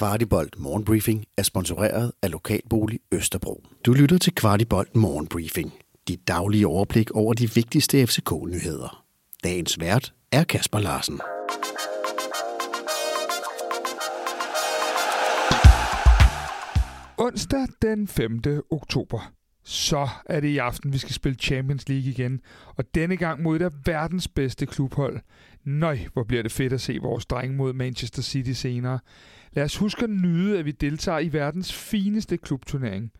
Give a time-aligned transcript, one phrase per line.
[0.00, 3.64] Kvartibolt Morgenbriefing er sponsoreret af Lokalbolig Østerbro.
[3.86, 5.72] Du lytter til Kvartibolt Morgenbriefing.
[6.08, 9.04] Dit daglige overblik over de vigtigste FCK-nyheder.
[9.44, 11.20] Dagens vært er Kasper Larsen.
[17.18, 18.40] Onsdag den 5.
[18.70, 19.39] oktober.
[19.70, 22.40] Så er det i aften, vi skal spille Champions League igen.
[22.76, 25.20] Og denne gang mod det verdens bedste klubhold.
[25.64, 28.98] Nøj, hvor bliver det fedt at se vores drenge mod Manchester City senere.
[29.52, 33.12] Lad os huske at nyde, at vi deltager i verdens fineste klubturnering.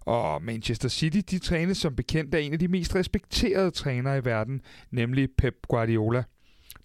[0.00, 4.24] Og Manchester City, de trænes som bekendt af en af de mest respekterede trænere i
[4.24, 6.22] verden, nemlig Pep Guardiola.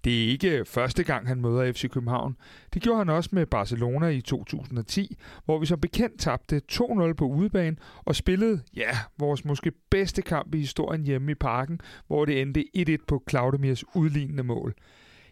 [0.08, 2.38] Det er ikke første gang, han møder FC København.
[2.74, 7.26] Det gjorde han også med Barcelona i 2010, hvor vi som bekendt tabte 2-0 på
[7.26, 8.90] udebane og spillede, ja,
[9.20, 13.96] vores måske bedste kamp i historien hjemme i parken, hvor det endte 1-1 på Claudemirs
[13.96, 14.74] udlignende mål.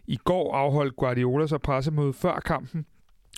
[0.06, 2.86] I går afholdt Guardiola sig pressemøde før kampen,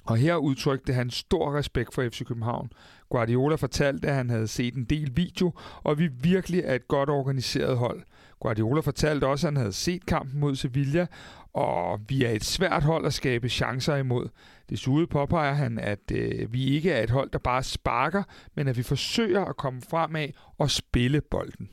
[0.08, 2.70] og her udtrykte han stor respekt for FC København.
[3.10, 7.10] Guardiola fortalte, at han havde set en del video, og vi virkelig er et godt
[7.10, 8.02] organiseret hold.
[8.40, 11.06] Guardiola fortalte også, at han havde set kampen mod Sevilla,
[11.52, 14.28] og vi er et svært hold at skabe chancer imod.
[14.70, 18.22] Desuden påpeger han, at øh, vi ikke er et hold, der bare sparker,
[18.54, 21.68] men at vi forsøger at komme fremad og spille bolden.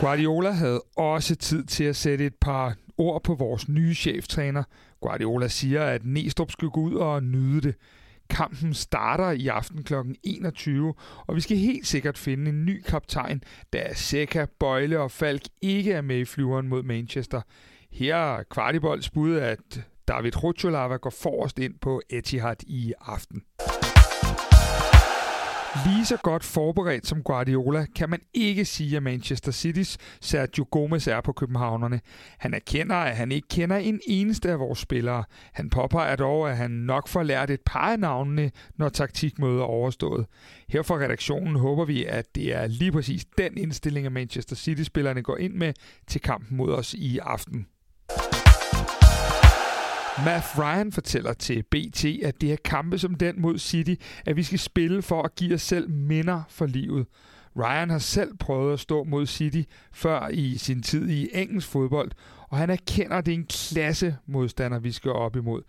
[0.00, 4.62] Guardiola havde også tid til at sætte et par ord på vores nye cheftræner.
[5.00, 7.74] Guardiola siger, at Næstrup skal gå ud og nyde det.
[8.30, 9.94] Kampen starter i aften kl.
[10.22, 10.94] 21,
[11.26, 13.42] og vi skal helt sikkert finde en ny kaptajn,
[13.72, 17.40] da Seca, Bøjle og Falk ikke er med i flyveren mod Manchester.
[17.92, 23.42] Her er Kvartibolds bud, at David Rutscholava går forrest ind på Etihad i aften.
[25.86, 31.06] Lige så godt forberedt som Guardiola kan man ikke sige, at Manchester City's Sergio Gomez
[31.06, 32.00] er på københavnerne.
[32.38, 35.24] Han erkender, at han ikke kender en eneste af vores spillere.
[35.52, 39.64] Han påpeger dog, at han nok får lært et par af navnene, når taktikmødet er
[39.64, 40.26] overstået.
[40.68, 45.22] Her fra redaktionen håber vi, at det er lige præcis den indstilling, at Manchester City-spillerne
[45.22, 45.72] går ind med
[46.06, 47.66] til kampen mod os i aften.
[50.24, 53.94] Matt Ryan fortæller til BT, at det er kampe som den mod City,
[54.26, 57.06] at vi skal spille for at give os selv minder for livet.
[57.56, 62.10] Ryan har selv prøvet at stå mod City før i sin tid i engelsk fodbold,
[62.48, 65.62] og han erkender, at det er en klasse modstander, vi skal op imod.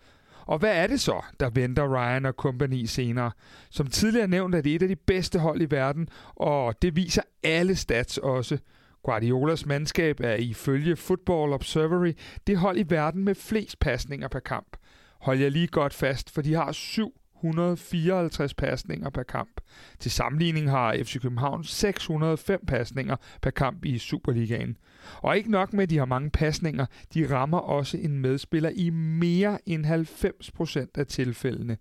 [0.46, 3.30] Og hvad er det så, der venter Ryan og kompagni senere?
[3.70, 7.22] Som tidligere nævnt er det et af de bedste hold i verden, og det viser
[7.42, 8.58] alle stats også.
[9.04, 12.12] Guardiolas mandskab er ifølge Football Observatory
[12.46, 14.76] det hold i verden med flest pasninger per kamp.
[15.20, 19.60] Hold jer lige godt fast, for de har 754 pasninger per kamp.
[19.98, 24.76] Til sammenligning har FC København 605 pasninger per kamp i Superligaen.
[25.16, 28.90] Og ikke nok med, at de har mange pasninger, de rammer også en medspiller i
[28.90, 31.76] mere end 90% af tilfældene.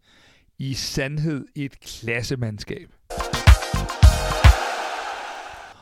[0.57, 2.89] I sandhed et klassemandskab.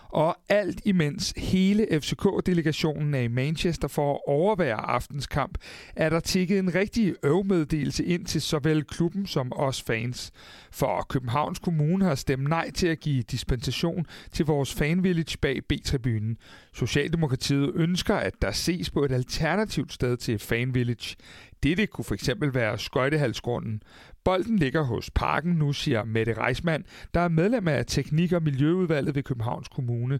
[0.10, 5.58] Og alt imens hele FCK-delegationen er i Manchester for at overvære aftens kamp,
[5.96, 10.32] er der tikket en rigtig øvmeddelelse ind til såvel klubben som os fans.
[10.72, 16.38] For Københavns Kommune har stemt nej til at give dispensation til vores fanvillage bag B-tribunen.
[16.74, 21.16] Socialdemokratiet ønsker, at der ses på et alternativt sted til fanvillage.
[21.64, 23.84] Dette kunne for eksempel være skøjtehalsgrunden.
[24.24, 26.84] Bolden ligger hos Parken nu, siger Mette Reismand,
[27.14, 30.20] der er medlem af Teknik- og Miljøudvalget ved Københavns Kommune.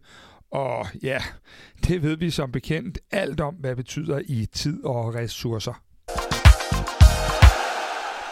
[0.52, 1.22] Og ja,
[1.88, 5.84] det ved vi som bekendt alt om, hvad det betyder i tid og ressourcer.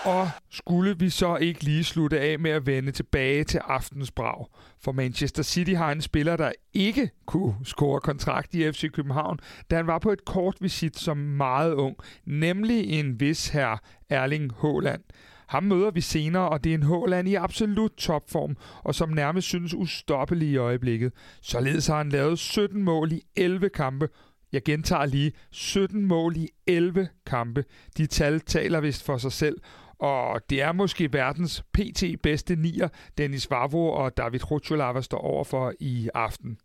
[0.07, 4.45] Og skulle vi så ikke lige slutte af med at vende tilbage til aftens brag?
[4.83, 9.39] For Manchester City har en spiller, der ikke kunne score kontrakt i FC København,
[9.71, 11.95] da han var på et kort visit som meget ung,
[12.25, 13.77] nemlig en vis her
[14.09, 15.01] Erling Haaland.
[15.47, 19.47] Ham møder vi senere, og det er en Haaland i absolut topform, og som nærmest
[19.47, 21.13] synes ustoppelig i øjeblikket.
[21.41, 24.07] Således har han lavet 17 mål i 11 kampe,
[24.51, 27.65] jeg gentager lige 17 mål i 11 kampe.
[27.97, 29.57] De tal taler vist for sig selv,
[29.99, 32.87] og det er måske verdens PT bedste nier,
[33.17, 36.57] Dennis Vavro og David Rutscholava står overfor i aften.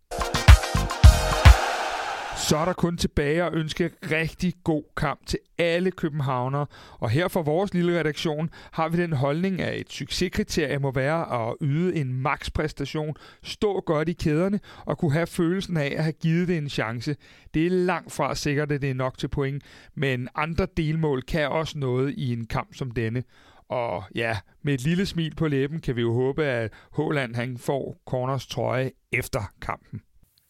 [2.48, 6.66] Så er der kun tilbage at ønske rigtig god kamp til alle københavnere.
[6.98, 11.48] Og her for vores lille redaktion har vi den holdning, at et succeskriterie må være
[11.48, 16.12] at yde en makspræstation, stå godt i kæderne og kunne have følelsen af at have
[16.12, 17.16] givet det en chance.
[17.54, 19.62] Det er langt fra sikkert, at det er nok til point,
[19.94, 23.22] men andre delmål kan også noget i en kamp som denne.
[23.68, 27.58] Og ja, med et lille smil på læben kan vi jo håbe, at Håland han
[27.58, 30.00] får Corners trøje efter kampen.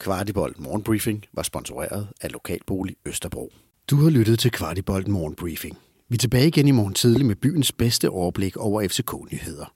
[0.02, 3.52] Kvartibolt Morgenbriefing var sponsoreret af Lokalbolig Østerbro.
[3.90, 5.78] Du har lyttet til Kvartibolt Morgenbriefing.
[6.08, 9.72] Vi er tilbage igen i morgen tidlig med byens bedste overblik over FCK-nyheder.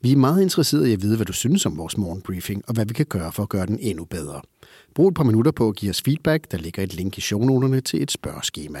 [0.00, 2.86] Vi er meget interesserede i at vide, hvad du synes om vores morgenbriefing, og hvad
[2.86, 4.40] vi kan gøre for at gøre den endnu bedre.
[4.94, 6.50] Brug et par minutter på at give os feedback.
[6.50, 8.80] Der ligger et link i shownoterne til et spørgeskema.